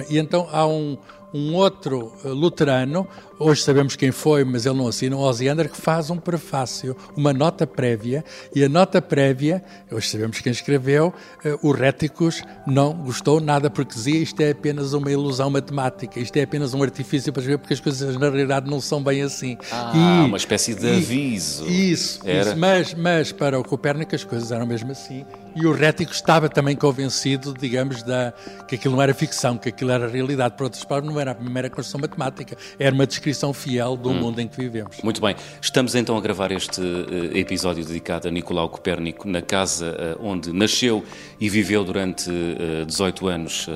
E 0.09 0.17
então 0.17 0.47
há 0.51 0.65
um, 0.65 0.97
um 1.35 1.53
outro 1.53 2.13
eh, 2.23 2.29
luterano, 2.29 3.05
hoje 3.37 3.61
sabemos 3.61 3.97
quem 3.97 4.09
foi, 4.09 4.45
mas 4.45 4.65
ele 4.65 4.77
não 4.77 4.87
assina, 4.87 5.17
o 5.17 5.19
Osiander, 5.19 5.69
que 5.69 5.75
faz 5.75 6.09
um 6.09 6.15
prefácio, 6.15 6.95
uma 7.13 7.33
nota 7.33 7.67
prévia, 7.67 8.23
e 8.55 8.63
a 8.63 8.69
nota 8.69 9.01
prévia, 9.01 9.61
hoje 9.91 10.07
sabemos 10.07 10.39
quem 10.39 10.53
escreveu, 10.53 11.13
eh, 11.43 11.57
o 11.61 11.73
Réticos 11.73 12.41
não 12.65 12.93
gostou 12.93 13.41
nada, 13.41 13.69
porque 13.69 13.95
dizia 13.95 14.17
isto 14.17 14.39
é 14.39 14.51
apenas 14.51 14.93
uma 14.93 15.11
ilusão 15.11 15.49
matemática, 15.49 16.21
isto 16.21 16.37
é 16.37 16.43
apenas 16.43 16.73
um 16.73 16.81
artifício 16.81 17.33
para 17.33 17.41
escrever, 17.41 17.57
porque 17.57 17.73
as 17.73 17.81
coisas 17.81 18.15
na 18.15 18.29
realidade 18.29 18.54
não 18.61 18.79
são 18.79 19.01
bem 19.01 19.21
assim. 19.21 19.57
Ah, 19.71 19.93
e, 19.95 20.25
uma 20.25 20.37
espécie 20.37 20.75
de 20.75 20.85
e, 20.85 20.97
aviso. 20.97 21.65
Isso, 21.65 22.19
isso, 22.27 22.57
mas, 22.57 22.93
mas 22.93 23.31
para 23.31 23.59
o 23.59 23.63
Copérnico 23.63 24.15
as 24.15 24.23
coisas 24.23 24.51
eram 24.51 24.65
mesmo 24.65 24.91
assim, 24.91 25.25
e 25.55 25.65
o 25.65 25.71
Rético 25.71 26.11
estava 26.11 26.49
também 26.49 26.75
convencido, 26.75 27.53
digamos, 27.57 28.03
da, 28.03 28.33
que 28.67 28.75
aquilo 28.75 28.95
não 28.95 29.01
era 29.01 29.13
ficção, 29.13 29.57
que 29.57 29.69
aquilo 29.69 29.89
era 29.89 30.07
realidade. 30.07 30.55
Por 30.55 30.65
outras 30.65 30.83
palavras, 30.83 31.13
não 31.13 31.19
era 31.19 31.31
a 31.31 31.35
primeira 31.35 31.69
construção 31.69 32.01
matemática, 32.01 32.57
era 32.77 32.93
uma 32.93 33.07
descrição 33.07 33.53
fiel 33.53 33.95
do 33.95 34.09
hum. 34.09 34.19
mundo 34.19 34.41
em 34.41 34.47
que 34.47 34.57
vivemos. 34.57 34.97
Muito 35.01 35.21
bem. 35.21 35.35
Estamos 35.61 35.95
então 35.95 36.17
a 36.17 36.21
gravar 36.21 36.51
este 36.51 36.81
uh, 36.81 37.37
episódio 37.37 37.85
dedicado 37.85 38.27
a 38.27 38.31
Nicolau 38.31 38.67
Copérnico 38.67 39.27
na 39.29 39.41
casa 39.41 40.17
uh, 40.19 40.25
onde 40.25 40.51
nasceu 40.51 41.05
e 41.39 41.49
viveu 41.49 41.83
durante 41.83 42.29
uh, 42.29 42.81
eh, 42.81 42.85
18 42.85 43.27
anos 43.27 43.67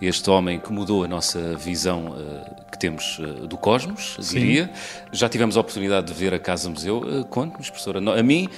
este 0.00 0.28
homem 0.30 0.58
que 0.58 0.72
mudou 0.72 1.04
a 1.04 1.08
nossa 1.08 1.56
visão 1.56 2.16
temos 2.82 3.20
uh, 3.20 3.46
do 3.46 3.56
cosmos, 3.56 4.16
Sim. 4.18 4.40
diria. 4.40 4.70
Já 5.12 5.28
tivemos 5.28 5.56
a 5.56 5.60
oportunidade 5.60 6.08
de 6.08 6.12
ver 6.12 6.34
a 6.34 6.38
Casa 6.38 6.68
Museu. 6.68 6.98
Uh, 6.98 7.24
Conte-nos, 7.26 7.70
professora. 7.70 8.00
A 8.00 8.22
mim, 8.24 8.48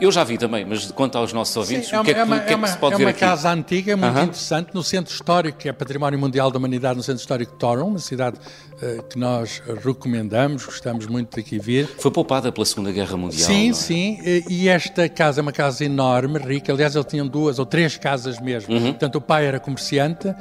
eu 0.00 0.12
já 0.12 0.22
vi 0.22 0.38
também, 0.38 0.64
mas 0.64 0.88
conta 0.92 1.18
aos 1.18 1.32
nossos 1.32 1.56
ouvintes 1.56 1.88
Sim, 1.88 1.96
é 1.96 2.00
o 2.00 2.04
que 2.04 2.12
é, 2.12 2.14
que, 2.14 2.22
uma, 2.22 2.38
que, 2.38 2.52
é 2.52 2.56
que 2.56 2.68
se 2.68 2.78
pode 2.78 2.94
é 2.94 2.98
ver 2.98 3.08
aqui. 3.08 3.24
É 3.24 3.26
uma 3.26 3.30
casa 3.32 3.50
antiga, 3.50 3.96
muito 3.96 4.14
-huh. 4.14 4.22
interessante, 4.22 4.70
no 4.72 4.84
Centro 4.84 5.12
Histórico, 5.12 5.58
que 5.58 5.68
é 5.68 5.72
Património 5.72 6.16
Mundial 6.16 6.48
da 6.52 6.58
Humanidade, 6.58 6.96
no 6.96 7.02
Centro 7.02 7.20
Histórico 7.20 7.52
de 7.52 7.58
Toron, 7.58 7.88
uma 7.88 7.98
cidade 7.98 8.38
que 9.08 9.18
nós 9.18 9.62
recomendamos, 9.84 10.64
gostamos 10.64 11.06
muito 11.06 11.34
de 11.34 11.40
aqui 11.40 11.58
vir. 11.58 11.86
Foi 11.98 12.10
poupada 12.10 12.50
pela 12.50 12.64
Segunda 12.64 12.90
Guerra 12.90 13.16
Mundial. 13.16 13.48
Sim, 13.48 13.70
é? 13.70 13.72
sim, 13.72 14.18
e 14.48 14.68
esta 14.68 15.08
casa 15.08 15.40
é 15.40 15.42
uma 15.42 15.52
casa 15.52 15.84
enorme, 15.84 16.38
rica. 16.38 16.72
Aliás, 16.72 16.94
eles 16.94 17.06
tinham 17.06 17.26
duas 17.26 17.58
ou 17.58 17.66
três 17.66 17.96
casas 17.96 18.40
mesmo. 18.40 18.74
Uhum. 18.74 18.90
Portanto, 18.90 19.16
o 19.16 19.20
pai 19.20 19.46
era 19.46 19.60
comerciante, 19.60 20.34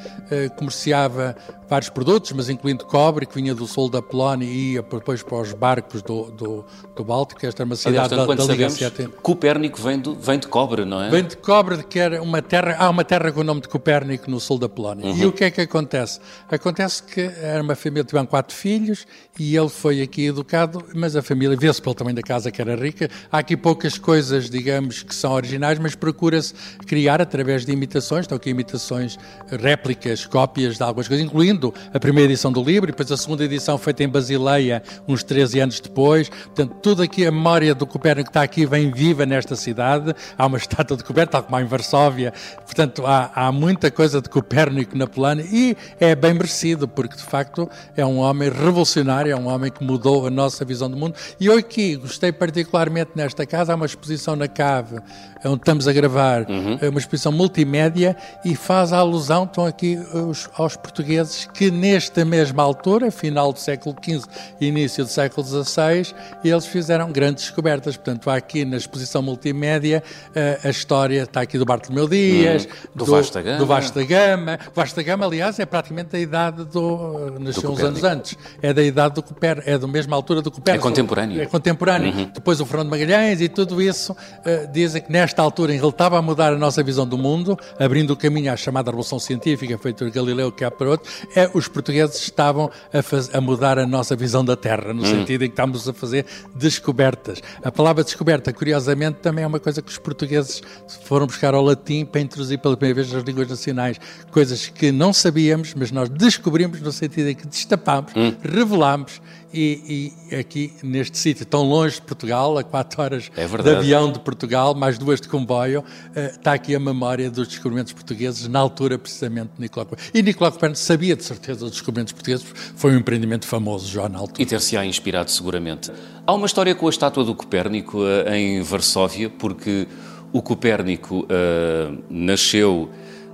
comerciava 0.56 1.36
vários 1.72 1.90
produtos, 1.90 2.34
mas 2.34 2.50
incluindo 2.50 2.84
cobre, 2.84 3.26
que 3.26 3.34
vinha 3.34 3.56
do 3.56 3.66
sul 3.66 3.90
da 3.90 4.02
Polónia 4.02 4.46
e 4.46 4.74
ia 4.74 4.82
depois 4.82 5.24
para 5.24 5.38
os 5.38 5.54
barcos 5.54 6.02
do, 6.02 6.30
do, 6.32 6.66
do 6.94 7.04
Báltico. 7.04 7.46
Esta 7.46 7.64
era 7.64 7.66
uma 7.66 7.78
cidade 7.78 8.14
Aliás, 8.14 8.28
da, 8.28 8.46
da 8.46 8.54
Liga 8.54 8.70
sabemos, 8.70 9.16
Copérnico 9.22 9.82
vem, 9.82 9.98
do, 9.98 10.14
vem 10.14 10.38
de 10.38 10.48
cobre, 10.48 10.84
não 10.84 11.02
é? 11.02 11.10
Vem 11.10 11.24
de 11.24 11.38
cobre, 11.38 11.82
que 11.84 11.98
era 11.98 12.22
uma 12.22 12.42
terra, 12.42 12.76
há 12.78 12.90
uma 12.90 13.06
terra 13.06 13.32
com 13.32 13.40
o 13.40 13.44
nome 13.46 13.62
de 13.62 13.70
Copérnico 13.70 14.30
no 14.30 14.38
sul 14.38 14.60
da 14.60 14.68
Polónia. 14.68 15.06
Uhum. 15.06 15.18
E 15.18 15.26
o 15.26 15.32
que 15.32 15.46
é 15.46 15.52
que 15.52 15.62
acontece? 15.62 16.20
Acontece 16.50 17.04
que 17.04 17.22
era 17.22 17.64
uma 17.64 17.74
família, 17.74 18.04
tiveram 18.04 18.26
quatro 18.32 18.56
filhos 18.56 19.06
e 19.38 19.56
ele 19.58 19.68
foi 19.68 20.02
aqui 20.02 20.28
educado, 20.28 20.86
mas 20.96 21.16
a 21.18 21.22
família, 21.22 21.58
vê-se 21.58 21.82
pelo 21.82 21.94
tamanho 21.94 22.16
da 22.16 22.22
casa 22.22 22.50
que 22.50 22.62
era 22.62 22.76
rica, 22.76 23.10
há 23.30 23.40
aqui 23.40 23.58
poucas 23.58 23.98
coisas, 23.98 24.50
digamos, 24.50 25.04
que 25.04 25.14
são 25.14 25.34
originais, 25.34 25.78
mas 25.78 25.96
procura-se 25.96 26.54
criar 26.88 27.22
através 27.22 27.66
de 27.66 27.74
imitações, 27.74 28.22
estão 28.22 28.38
aqui 28.38 28.50
imitações, 28.50 29.18
réplicas, 29.50 30.26
cópias 30.26 30.78
de 30.78 30.84
algumas 30.84 31.10
coisas, 31.10 31.26
incluindo 31.26 31.74
a 31.94 32.00
primeira 32.00 32.32
edição 32.32 32.54
do 32.54 32.64
livro 32.64 32.90
e 32.90 32.92
depois 32.92 33.12
a 33.12 33.18
segunda 33.18 33.44
edição 33.44 33.78
feita 33.78 34.02
em 34.04 34.08
Basileia 34.08 34.82
uns 35.06 35.24
13 35.24 35.60
anos 35.60 35.80
depois. 35.82 36.30
Portanto, 36.30 36.76
tudo 36.82 37.04
aqui, 37.04 37.26
a 37.26 37.32
memória 37.32 37.76
do 37.76 37.86
Copérnico 37.86 38.30
está 38.30 38.44
aqui 38.44 38.66
vem 38.66 38.92
viva 38.92 39.26
nesta 39.26 39.58
cidade. 39.58 40.16
Há 40.38 40.46
uma 40.46 40.58
estátua 40.58 40.96
de 40.96 41.04
Copérnico, 41.04 41.34
tal 41.34 41.44
como 41.44 41.58
há 41.58 41.62
em 41.62 41.66
Varsóvia. 41.66 42.32
Portanto, 42.66 43.06
há, 43.06 43.32
há 43.36 43.52
muita 43.52 43.92
coisa 43.92 44.22
de 44.22 44.30
Copérnico 44.30 44.98
na 44.98 45.08
Polónia 45.08 45.46
e 45.52 45.76
é 46.00 46.16
bem 46.16 46.34
merecido, 46.34 46.88
porque 46.88 47.18
de 47.18 47.24
facto 47.24 47.70
é 47.98 48.06
um 48.06 48.21
homem 48.22 48.50
revolucionário, 48.50 49.32
é 49.32 49.36
um 49.36 49.48
homem 49.48 49.72
que 49.72 49.84
mudou 49.84 50.26
a 50.26 50.30
nossa 50.30 50.66
visão 50.66 50.90
do 50.90 50.98
mundo. 50.98 51.16
E 51.40 51.46
eu 51.46 51.58
aqui 51.58 51.96
gostei 51.96 52.32
particularmente 52.32 53.12
nesta 53.16 53.46
casa, 53.46 53.74
há 53.74 53.76
uma 53.76 53.86
exposição 53.86 54.36
na 54.36 54.48
cave 54.48 55.00
onde 55.46 55.62
estamos 55.62 55.88
a 55.88 55.94
gravar, 55.94 56.50
uhum. 56.50 56.78
É 56.82 56.90
uma 56.90 57.00
exposição 57.00 57.32
multimédia 57.32 58.16
e 58.46 58.56
faz 58.56 58.94
a 58.94 58.98
alusão, 58.98 59.44
estão 59.44 59.66
aqui 59.66 59.98
os, 60.14 60.50
aos 60.56 60.76
portugueses 60.76 61.48
que 61.54 61.72
nesta 61.72 62.24
mesma 62.24 62.64
altura, 62.64 63.12
final 63.12 63.52
do 63.52 63.60
século 63.60 63.96
XV 64.04 64.26
e 64.60 64.68
início 64.68 65.04
do 65.04 65.10
século 65.10 65.46
XVI, 65.46 66.14
eles 66.44 66.66
fizeram 66.66 67.12
grandes 67.12 67.46
descobertas. 67.46 67.96
Portanto, 67.96 68.30
há 68.30 68.36
aqui 68.36 68.66
na 68.66 68.78
exposição 68.78 69.22
multimédia 69.22 70.04
eh, 70.36 70.60
a 70.64 70.70
história, 70.70 71.24
está 71.24 71.42
aqui 71.42 71.58
do 71.58 71.66
Bartolomeu 71.66 72.08
Dias, 72.08 72.66
hum, 72.66 72.88
do, 72.96 73.06
do, 73.06 73.12
Vasta 73.12 73.42
Gama. 73.42 73.58
do 73.58 73.66
Vasta 73.66 74.04
Gama. 74.04 74.60
Vasta 74.76 75.04
Gama, 75.04 75.26
aliás, 75.26 75.60
é 75.60 75.66
praticamente 75.66 76.10
da 76.12 76.20
idade 76.20 76.66
do... 76.66 77.36
nasceu 77.40 77.64
do 77.64 77.72
uns 77.74 77.84
anos 77.84 78.04
antes. 78.04 78.38
É 78.62 78.74
da 78.74 78.84
idade 78.84 79.16
do 79.16 79.24
Copérnico, 79.24 79.70
é 79.70 79.78
da 79.78 79.88
mesma 79.88 80.16
altura 80.16 80.42
do 80.42 80.52
Copérnico. 80.52 80.88
É 80.88 80.90
contemporâneo. 80.90 81.42
É 81.42 81.46
contemporâneo. 81.46 82.14
Uhum. 82.14 82.32
Depois 82.34 82.60
o 82.60 82.66
Fernando 82.66 82.90
Magalhães 82.90 83.42
e 83.42 83.50
tudo 83.50 83.82
isso 83.82 84.14
uh, 84.14 84.72
dizem 84.72 85.02
que 85.02 85.12
nesta 85.12 85.31
altura 85.40 85.74
em 85.74 85.78
que 85.78 85.84
ele 85.84 85.92
estava 85.92 86.18
a 86.18 86.22
mudar 86.22 86.52
a 86.52 86.58
nossa 86.58 86.82
visão 86.82 87.08
do 87.08 87.18
mundo, 87.18 87.58
abrindo 87.80 88.12
o 88.12 88.18
caminho 88.18 88.52
à 88.52 88.58
chamada 88.58 88.90
Revolução 88.90 89.20
Científica, 89.20 89.78
feita 89.78 90.04
por 90.04 90.12
Galileu, 90.12 90.52
que 90.52 90.64
há 90.64 90.72
para 90.72 90.90
outro, 90.90 91.12
é, 91.36 91.50
os 91.54 91.68
portugueses 91.68 92.16
estavam 92.22 92.72
a, 92.92 93.02
faz, 93.04 93.34
a 93.34 93.40
mudar 93.40 93.78
a 93.78 93.86
nossa 93.86 94.16
visão 94.16 94.44
da 94.44 94.56
Terra, 94.56 94.94
no 94.94 95.04
hum. 95.04 95.06
sentido 95.06 95.44
em 95.44 95.48
que 95.48 95.54
estamos 95.54 95.88
a 95.88 95.94
fazer 95.94 96.26
descobertas. 96.56 97.42
A 97.64 97.72
palavra 97.72 98.04
descoberta, 98.04 98.52
curiosamente, 98.52 99.20
também 99.20 99.44
é 99.44 99.48
uma 99.48 99.60
coisa 99.60 99.82
que 99.82 99.92
os 99.92 99.98
portugueses 99.98 100.62
foram 101.04 101.28
buscar 101.28 101.54
ao 101.54 101.64
latim 101.64 102.04
para 102.06 102.22
introduzir 102.22 102.58
pela 102.60 102.76
primeira 102.76 103.02
vez 103.02 103.14
nas 103.14 103.24
línguas 103.24 103.48
nacionais. 103.48 104.00
Coisas 104.32 104.68
que 104.68 104.92
não 104.92 105.14
sabíamos, 105.14 105.74
mas 105.76 105.92
nós 105.92 106.10
descobrimos 106.10 106.82
no 106.82 106.92
sentido 106.92 107.30
em 107.30 107.36
que 107.36 107.46
destapámos, 107.48 108.12
hum. 108.16 108.34
revelámos 108.42 109.22
e, 109.54 110.14
e, 110.32 110.36
aqui 110.36 110.74
neste 110.84 111.18
sítio, 111.18 111.46
tão 111.46 111.64
longe 111.64 111.96
de 111.96 112.02
Portugal, 112.04 112.58
a 112.58 112.64
4 112.64 113.02
horas 113.02 113.32
é 113.36 113.46
de 113.46 113.70
avião 113.70 114.12
de 114.12 114.20
Portugal, 114.20 114.74
mais 114.74 114.98
duas 114.98 115.20
de 115.20 115.28
comboio, 115.28 115.82
uh, 115.82 116.20
está 116.20 116.54
aqui 116.54 116.76
a 116.76 116.80
memória 116.80 117.30
dos 117.30 117.48
descobrimentos 117.48 117.94
portugueses, 117.94 118.48
na 118.48 118.60
altura 118.60 118.98
precisamente 118.98 119.52
de 119.56 119.62
Nicolau 119.62 119.86
Copérnico. 119.86 120.18
E 120.18 120.22
Nicolau 120.22 120.52
Copérnico 120.52 120.80
sabia 120.80 121.16
de 121.16 121.24
certeza 121.24 121.60
dos 121.60 121.72
descobrimentos 121.72 122.14
portugueses, 122.14 122.46
foi 122.76 122.94
um 122.94 122.98
empreendimento 122.98 123.46
famoso 123.46 123.92
já 123.92 124.08
na 124.08 124.20
altura. 124.20 124.42
E 124.42 124.46
ter-se-á 124.46 124.86
inspirado 124.86 125.30
seguramente. 125.32 125.92
Há 126.26 126.34
uma 126.34 126.46
história 126.46 126.74
com 126.74 126.88
a 126.88 126.90
estátua 126.90 127.24
do 127.24 127.36
Copérnico 127.36 128.00
uh, 128.00 128.34
em 128.34 128.62
Varsóvia, 128.62 129.30
porque 129.30 129.88
o 130.32 130.42
Copérnico 130.42 131.22
uh, 131.22 132.04
nasceu 132.10 132.90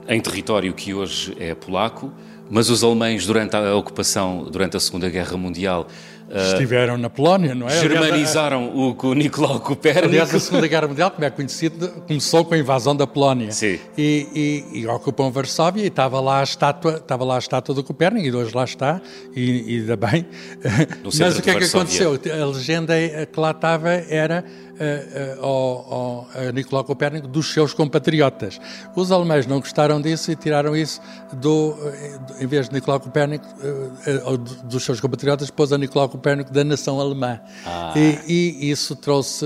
em 0.07 0.19
território 0.21 0.73
que 0.73 0.93
hoje 0.93 1.35
é 1.39 1.53
polaco, 1.53 2.11
mas 2.49 2.69
os 2.69 2.83
alemães, 2.83 3.25
durante 3.25 3.55
a 3.55 3.75
ocupação, 3.75 4.47
durante 4.51 4.77
a 4.77 4.79
Segunda 4.79 5.09
Guerra 5.09 5.37
Mundial, 5.37 5.87
eh, 6.29 6.51
Estiveram 6.51 6.97
na 6.97 7.09
Polónia, 7.09 7.55
não 7.55 7.67
é? 7.67 7.79
Germanizaram 7.79 8.67
o, 8.75 8.97
o 9.01 9.13
Nicolau 9.13 9.59
Copérnico. 9.61 10.07
Aliás, 10.07 10.35
a 10.35 10.39
Segunda 10.39 10.67
Guerra 10.67 10.87
Mundial, 10.87 11.11
como 11.11 11.23
é 11.23 11.29
conhecido, 11.29 11.89
começou 12.05 12.43
com 12.43 12.53
a 12.53 12.57
invasão 12.57 12.95
da 12.95 13.07
Polónia. 13.07 13.51
Sim. 13.51 13.79
E, 13.97 14.63
e, 14.73 14.79
e 14.81 14.87
ocupam 14.87 15.31
Varsóvia 15.31 15.83
e 15.83 15.87
estava 15.87 16.19
lá 16.19 16.41
a 16.41 16.43
estátua, 16.43 16.95
estava 16.97 17.23
lá 17.23 17.35
a 17.35 17.39
estátua 17.39 17.73
do 17.73 17.83
Copérnico 17.83 18.25
e 18.25 18.35
hoje 18.35 18.53
lá 18.53 18.65
está, 18.65 19.01
e, 19.33 19.79
ainda 19.79 19.95
bem. 19.95 20.25
Mas 21.03 21.37
o 21.37 21.41
que 21.41 21.49
é 21.49 21.55
que 21.55 21.63
aconteceu? 21.63 22.19
A 22.41 22.45
legenda 22.45 22.93
que 23.31 23.39
lá 23.39 23.51
estava 23.51 23.89
era 23.89 24.43
ao, 25.41 25.93
ao 25.93 26.27
Nicolau 26.53 26.83
Copérnico 26.83 27.27
dos 27.27 27.51
seus 27.51 27.73
compatriotas. 27.73 28.59
Os 28.95 29.11
alemães 29.11 29.45
não 29.45 29.59
gostaram 29.59 30.01
disso 30.01 30.31
e 30.31 30.35
tiraram 30.35 30.75
isso 30.75 31.01
do, 31.33 31.75
em 32.39 32.47
vez 32.47 32.67
de 32.69 32.75
Nicolau 32.75 32.99
Copérnico, 32.99 33.45
dos 34.63 34.83
seus 34.83 34.99
compatriotas, 34.99 35.49
pôs 35.49 35.71
a 35.71 35.77
Nicolau 35.77 36.09
Copérnico 36.09 36.51
da 36.51 36.63
nação 36.63 36.99
alemã. 36.99 37.39
Ah. 37.65 37.93
E, 37.95 38.19
e, 38.27 38.71
isso 38.71 38.95
trouxe 38.95 39.45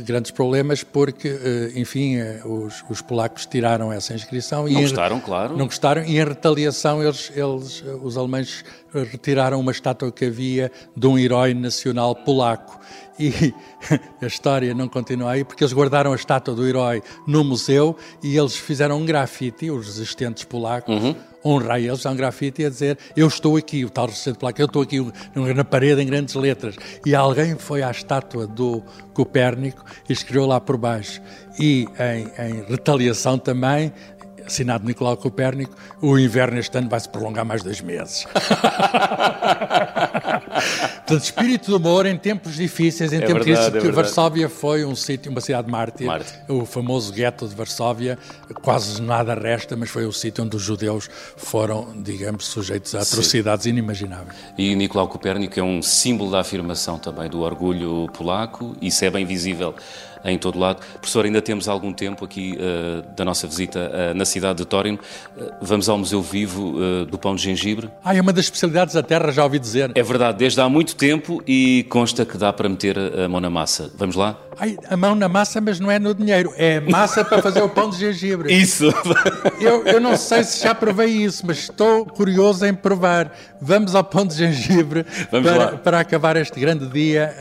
grandes 0.00 0.30
problemas 0.30 0.82
porque, 0.82 1.72
enfim, 1.74 2.16
os, 2.44 2.82
os, 2.88 3.02
polacos 3.02 3.44
tiraram 3.44 3.92
essa 3.92 4.14
inscrição. 4.14 4.62
Não 4.62 4.68
e 4.68 4.82
gostaram, 4.82 5.20
claro. 5.20 5.56
Não 5.56 5.66
gostaram 5.66 6.02
e 6.04 6.16
em 6.18 6.24
retaliação 6.24 7.02
eles, 7.02 7.30
eles, 7.34 7.84
os 8.02 8.16
alemães 8.16 8.64
retiraram 8.94 9.58
uma 9.60 9.72
estátua 9.72 10.12
que 10.12 10.24
havia 10.24 10.70
de 10.96 11.06
um 11.06 11.18
herói 11.18 11.54
nacional 11.54 12.14
polaco 12.14 12.80
e 13.18 13.54
a 14.20 14.26
história 14.26 14.74
não 14.74 14.88
continua 14.88 15.32
aí, 15.32 15.44
porque 15.44 15.62
eles 15.62 15.72
guardaram 15.72 16.12
a 16.12 16.16
estátua 16.16 16.54
do 16.54 16.66
herói 16.66 17.02
no 17.26 17.44
museu 17.44 17.96
e 18.22 18.36
eles 18.36 18.56
fizeram 18.56 18.98
um 18.98 19.04
grafite, 19.04 19.70
os 19.70 19.86
resistentes 19.86 20.44
polacos, 20.44 20.94
uhum. 20.94 21.14
honrar 21.44 21.78
eles, 21.78 22.04
um 22.06 22.16
grafite 22.16 22.64
a 22.64 22.68
dizer 22.68 22.98
eu 23.16 23.26
estou 23.28 23.56
aqui, 23.56 23.84
o 23.84 23.90
tal 23.90 24.06
resistente 24.06 24.38
polaco, 24.38 24.60
eu 24.60 24.66
estou 24.66 24.82
aqui 24.82 25.12
na 25.34 25.64
parede 25.64 26.02
em 26.02 26.06
grandes 26.06 26.34
letras. 26.34 26.76
E 27.04 27.14
alguém 27.14 27.56
foi 27.56 27.82
à 27.82 27.90
estátua 27.90 28.46
do 28.46 28.82
Copérnico 29.12 29.84
e 30.08 30.12
escreveu 30.12 30.46
lá 30.46 30.60
por 30.60 30.76
baixo. 30.76 31.20
E 31.58 31.86
em, 31.98 32.46
em 32.46 32.64
retaliação 32.64 33.38
também 33.38 33.92
assinado 34.46 34.84
Nicolau 34.84 35.16
Copérnico, 35.16 35.74
o 36.00 36.18
inverno 36.18 36.58
este 36.58 36.76
ano 36.78 36.88
vai 36.88 37.00
se 37.00 37.08
prolongar 37.08 37.44
mais 37.44 37.62
dois 37.62 37.80
meses. 37.80 38.26
Portanto, 41.12 41.24
espírito 41.24 41.66
de 41.66 41.74
humor 41.74 42.06
em 42.06 42.16
tempos 42.16 42.54
difíceis, 42.54 43.12
em 43.12 43.16
é 43.16 43.26
tempos 43.26 43.44
verdade, 43.44 43.66
difíceis, 43.66 43.84
é 43.84 43.92
Varsóvia 43.92 44.48
foi 44.48 44.84
um 44.84 44.94
sítio, 44.94 45.30
uma 45.30 45.40
cidade 45.40 45.70
mártir, 45.70 46.06
Marte. 46.06 46.32
o 46.48 46.64
famoso 46.64 47.12
gueto 47.12 47.46
de 47.46 47.54
Varsóvia, 47.54 48.18
quase 48.62 49.00
nada 49.00 49.34
resta, 49.34 49.76
mas 49.76 49.90
foi 49.90 50.06
o 50.06 50.12
sítio 50.12 50.44
onde 50.44 50.56
os 50.56 50.62
judeus 50.62 51.08
foram, 51.36 51.92
digamos, 52.02 52.46
sujeitos 52.46 52.94
a 52.94 53.00
atrocidades 53.00 53.64
Sim. 53.64 53.70
inimagináveis. 53.70 54.36
E 54.56 54.74
Nicolau 54.74 55.08
Copérnico 55.08 55.58
é 55.58 55.62
um 55.62 55.82
símbolo 55.82 56.30
da 56.30 56.40
afirmação 56.40 56.98
também 56.98 57.28
do 57.28 57.40
orgulho 57.40 58.08
polaco, 58.12 58.76
isso 58.80 59.04
é 59.04 59.10
bem 59.10 59.24
visível 59.24 59.74
em 60.24 60.38
todo 60.38 60.58
lado. 60.58 60.80
Professor, 60.94 61.24
ainda 61.24 61.40
temos 61.42 61.68
algum 61.68 61.92
tempo 61.92 62.24
aqui 62.24 62.56
uh, 62.56 63.02
da 63.14 63.24
nossa 63.24 63.46
visita 63.46 63.90
uh, 63.90 64.14
na 64.14 64.24
cidade 64.24 64.58
de 64.58 64.64
Torino. 64.64 64.98
Uh, 65.36 65.52
vamos 65.60 65.88
ao 65.88 65.98
Museu 65.98 66.22
Vivo 66.22 66.74
do 67.10 67.18
Pão 67.18 67.34
de 67.34 67.42
Gengibre. 67.42 67.90
Ah, 68.04 68.14
é 68.14 68.20
uma 68.20 68.32
das 68.32 68.46
especialidades 68.46 68.94
da 68.94 69.02
terra, 69.02 69.30
já 69.30 69.44
ouvi 69.44 69.58
dizer. 69.58 69.92
É 69.94 70.02
verdade, 70.02 70.38
desde 70.38 70.60
há 70.60 70.68
muito 70.68 70.94
tempo 70.96 71.42
e 71.46 71.86
consta 71.88 72.24
que 72.24 72.36
dá 72.36 72.52
para 72.52 72.68
meter 72.68 72.96
a 72.98 73.28
mão 73.28 73.40
na 73.40 73.50
massa. 73.50 73.90
Vamos 73.96 74.16
lá? 74.16 74.38
Ai, 74.58 74.76
a 74.88 74.96
mão 74.96 75.14
na 75.14 75.28
massa, 75.28 75.60
mas 75.60 75.80
não 75.80 75.90
é 75.90 75.98
no 75.98 76.14
dinheiro, 76.14 76.52
é 76.56 76.78
massa 76.80 77.24
para 77.24 77.40
fazer 77.40 77.62
o 77.62 77.68
pão 77.68 77.88
de 77.88 77.98
gengibre. 77.98 78.52
Isso! 78.54 78.92
Eu, 79.60 79.84
eu 79.86 80.00
não 80.00 80.16
sei 80.16 80.44
se 80.44 80.62
já 80.62 80.74
provei 80.74 81.08
isso, 81.08 81.46
mas 81.46 81.58
estou 81.58 82.04
curioso 82.04 82.64
em 82.66 82.74
provar. 82.74 83.32
Vamos 83.60 83.94
ao 83.94 84.04
pão 84.04 84.26
de 84.26 84.34
gengibre 84.34 85.04
para, 85.30 85.78
para, 85.78 86.00
acabar 86.00 86.36
este 86.36 86.58
grande 86.60 86.86
dia 86.86 87.34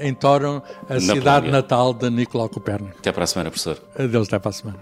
em 0.00 0.14
Torino, 0.14 0.62
a 0.88 0.94
na 0.94 1.00
cidade 1.00 1.50
natal 1.50 1.92
de 1.92 2.07
Nicolau 2.10 2.48
Copérnico. 2.48 2.96
Até 2.98 3.12
para 3.12 3.24
a 3.24 3.26
semana, 3.26 3.50
professor. 3.50 3.78
Adeus, 3.98 4.28
até 4.28 4.38
para 4.38 4.50
a 4.50 4.52
semana. 4.52 4.78